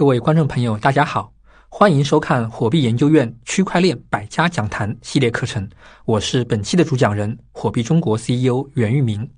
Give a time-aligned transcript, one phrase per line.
[0.00, 1.30] 各位观众朋友，大家好，
[1.68, 5.68] 欢迎收看火币研究院区块链百家讲坛系列课程。
[6.06, 9.30] 我是本期的主讲人，火币中国 CEO 袁玉明。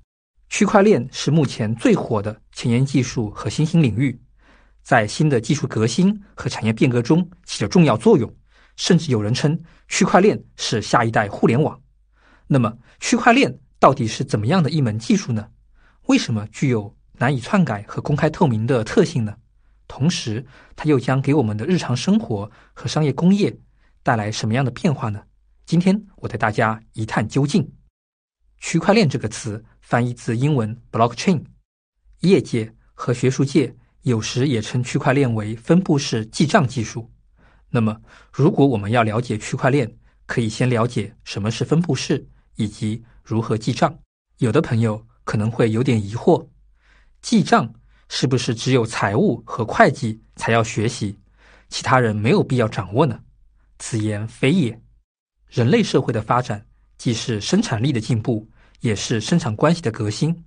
[0.51, 4.17] 区块链是目前最火的前沿技术和新兴领域，
[4.85, 8.33] 在新的技术革新和产业变革中起着重要作用。
[8.77, 11.77] 甚至有人称区块链是下一代互联网。
[12.47, 15.49] 那么，区块链到底是怎么样的一门技术呢？
[16.07, 19.35] 为什么具有难以篡改和公开透明的特性呢？
[19.95, 23.55] 同时，它又将给我们的日常生活和商业工业
[24.03, 25.23] 带来什么样的变化呢？
[25.67, 27.71] 今天我带大家一探究竟。
[28.57, 31.45] 区块链这个词翻译自英文 blockchain，
[32.21, 37.13] 业界和学术界有时也称区块链为分布式记账技术。
[37.69, 38.01] 那么，
[38.33, 43.99] 如果我们要了解区块链，可以先了解什么是分布式以及如何记账。
[44.39, 46.49] 有的朋友可能会有点疑惑：
[47.21, 47.75] 记账
[48.15, 51.19] 是不是只有财务和会计才要学习，
[51.71, 53.19] 其他人没有必要掌握呢？
[53.79, 54.79] 此言非也。
[55.49, 56.67] 人类社会的发展
[56.99, 58.47] 既是生产力的进步。
[58.81, 60.45] 也是生产关系的革新。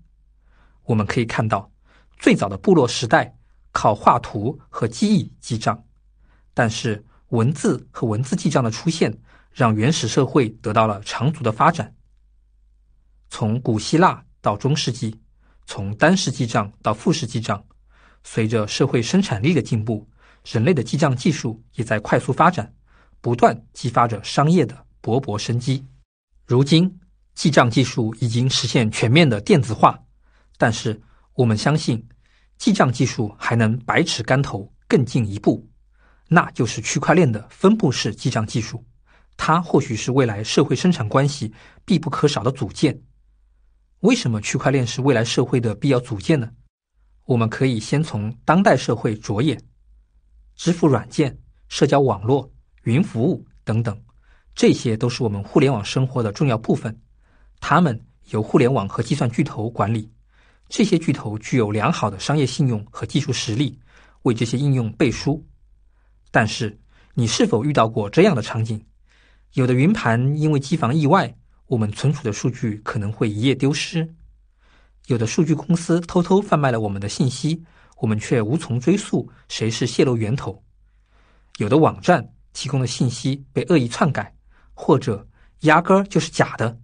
[0.84, 1.72] 我们可以看到，
[2.20, 3.34] 最早的部落时代
[3.72, 5.86] 靠画图和记忆记账，
[6.54, 9.18] 但是文字和文字记账的出现，
[9.54, 11.96] 让原始社会得到了长足的发展。
[13.30, 15.18] 从古希腊到中世纪，
[15.66, 17.64] 从单式记账到复式记账，
[18.24, 20.08] 随着社会生产力的进步，
[20.46, 22.74] 人类的记账技术也在快速发展，
[23.22, 25.86] 不断激发着商业的勃勃生机。
[26.46, 27.00] 如今。
[27.36, 30.00] 记账技术已经实现全面的电子化，
[30.58, 31.02] 但是
[31.34, 32.08] 我们相信，
[32.58, 35.68] 记账技术还能百尺竿头更进一步，
[36.30, 38.86] 那就是区块链的分布式记账技术。
[39.36, 43.02] 它或许是未来社会生产关系必不可少的组件。
[44.02, 46.50] 为什么区块链是未来社会的必要组件呢？
[47.26, 49.59] 我们可以先从当代社会着眼，
[50.56, 51.36] 支付软件、
[51.69, 52.52] 社交网络、
[52.84, 54.00] 云服务等等，
[54.53, 56.96] 这些都是我们互联网生活的重要部分。
[57.59, 58.00] 他们
[58.30, 60.12] 由互联网和计算巨头管理，
[60.69, 63.80] 这些巨头具有良好的商业信用和技术实力，
[64.22, 65.44] 为这些应用背书。
[66.30, 66.78] 但是，
[67.16, 68.86] 你是否遇到过这样的场景？
[69.53, 71.36] 有的云盘因为机房意外，
[71.68, 74.08] 我们存储的数据可能会一夜丢失；
[75.08, 77.64] 有的数据公司偷偷贩卖了我们的信息，
[77.98, 80.64] 我们却无从追溯谁是泄露源头；
[81.58, 84.36] 有的网站提供的信息被恶意篡改，
[84.74, 85.28] 或者
[85.62, 86.80] 压根儿就是假的。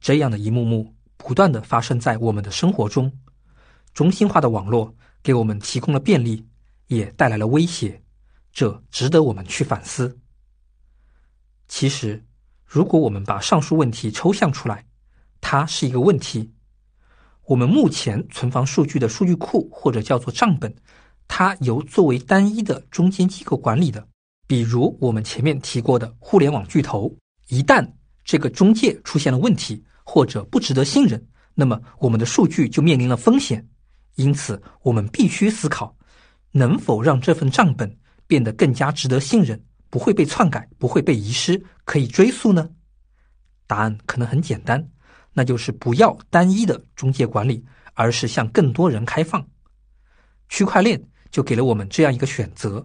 [0.00, 3.10] 这样的一幕幕不断的发生在我们的生活中，
[3.94, 6.46] 中心化的网络给我们提供了便利，
[6.88, 8.02] 也带来了威胁，
[8.52, 10.18] 这值得我们去反思。
[11.66, 12.22] 其实，
[12.74, 14.84] 如果我们把上述问题抽象出来，
[15.40, 16.50] 它是一个问题：
[17.46, 20.74] 我们目前存放数据的数据库或者叫做账本，
[21.28, 24.04] 它由作为单一的中间机构管理的，
[24.48, 27.14] 比如我们前面提过的互联网巨头，
[27.46, 27.88] 一旦
[28.24, 29.84] 这个中介出现了问题。
[30.06, 33.66] 或者不值得信任，那么我们的数据就面临了风险。
[34.16, 35.96] 因此，我们必须思考，
[36.52, 37.96] 能否让这份账本
[38.26, 39.64] 变得更加值得信任，
[39.94, 42.68] 不会被篡改，不会被遗失，可以追溯呢？
[43.64, 44.90] 答案可能很简单，
[45.34, 49.46] 那就是不要单一的中介管理，而是向更多人开放。
[50.48, 51.00] 区块链
[51.30, 52.84] 就给了我们这样一个选择，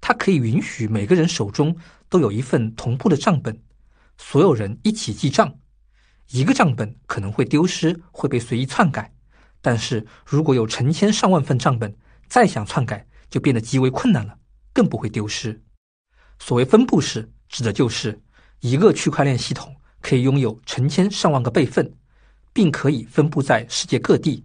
[0.00, 1.76] 它可以允许每个人手中
[2.08, 3.60] 都有一份同步的账本，
[4.16, 5.52] 所有人一起记账。
[6.28, 9.12] 一个账本可能会丢失，会被随意篡改，
[9.60, 11.92] 但是如果有成千上万份账本，
[12.28, 14.38] 再想篡改就变得极为困难了，
[14.72, 15.60] 更不会丢失。
[16.38, 18.20] 所谓分布式，指的就是
[18.60, 21.92] 一个区块链系统可以拥有成千上万个备份，
[22.52, 24.44] 并可以分布在世界各地。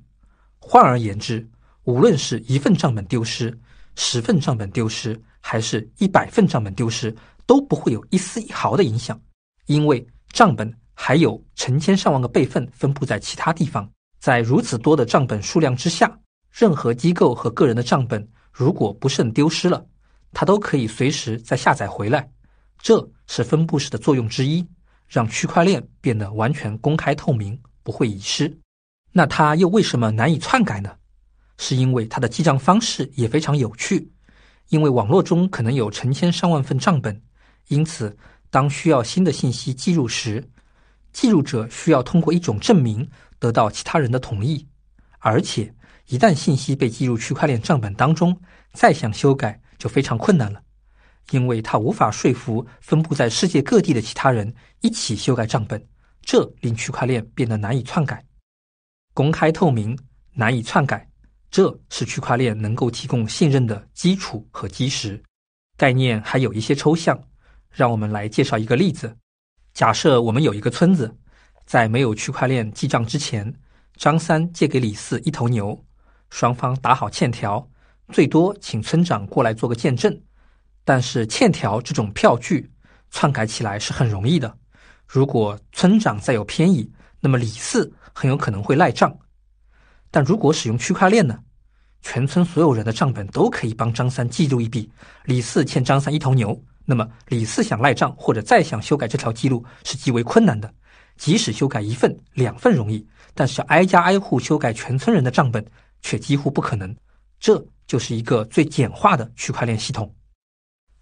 [0.59, 1.48] 换而言之，
[1.84, 3.58] 无论是一份账本丢失、
[3.96, 7.16] 十份账本丢失，还是一百份账本丢失，
[7.46, 9.20] 都不会有一丝一毫的影响，
[9.68, 10.74] 因为账本。
[10.96, 16.19] 还有成千上万个备份分布在其他地方，在如此多的账本数量之下，
[16.51, 19.84] 任何机构和个人的账本如果不慎丢失了，
[20.33, 22.30] 它都可以随时再下载回来。
[22.81, 24.68] 这是分布式的作用之一，
[25.07, 28.59] 让区块链变得完全公开透明，不会遗失。
[29.12, 30.91] 那它又为什么难以篡改呢？
[31.59, 34.12] 是因为它的记账方式也非常有趣，
[34.69, 37.21] 因为网络中可能有成千上万份账本，
[37.68, 38.18] 因此
[38.50, 40.50] 当需要新的信息记入时，
[41.12, 43.07] 记录者需要通过一种证明
[43.39, 44.68] 得到其他人的同意，
[45.19, 45.74] 而且
[46.07, 48.36] 一旦信息被记入区块链账本当中，
[48.74, 50.63] 再想修改就非常困难了，
[51.31, 55.85] 因为他无法说服分布在世界各地的其他人一起修改账本，
[56.21, 58.24] 这令区块链变得难以篡改。
[59.13, 60.00] 公开透明、
[60.35, 61.06] 难以篡改，
[61.51, 65.21] 这是区块链能够提供信任的基础和基石。
[65.75, 67.21] 概念还有一些抽象，
[67.69, 69.13] 让我们来介绍一个例子。
[69.74, 71.13] 假设我们有一个村子，
[71.65, 73.53] 在没有区块链记账之前，
[73.97, 75.83] 张三借给李四一头牛，
[76.29, 77.69] 双方打好欠条，
[78.13, 80.18] 最多请村长过来做个见证。
[80.86, 82.71] 但是欠条这种票据
[83.10, 84.57] 篡改起来是很容易的，
[85.07, 86.89] 如果村长再有偏倚，
[87.19, 89.18] 那么李四很有可能会赖账。
[90.12, 91.39] 但如果使用区块链呢？
[92.01, 94.92] 全村所有人的账本都可以帮张三记录一笔，
[95.24, 96.62] 李四欠张三一头牛。
[96.86, 100.69] 那么李四想赖账或者再想修改这条记录是极为困难的。
[101.15, 105.65] 即使修改一份、两份容易，但是挨家挨户修改全村人的账本
[106.01, 106.94] 却几乎不可能。
[107.39, 110.13] 这就是一个最简化的区块链系统。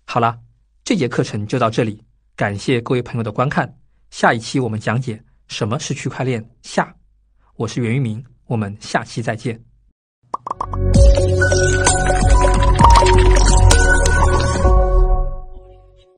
[0.06, 0.40] 好了，
[0.84, 2.04] 这节课程就到这里，
[2.36, 3.78] 感谢各位朋友的观看。
[4.10, 6.94] 下一期我们讲解什么是区块链下，
[7.56, 9.71] 我是袁玉明，我们下期再见。